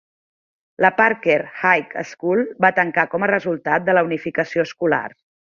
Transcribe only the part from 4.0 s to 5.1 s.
unificació escolar.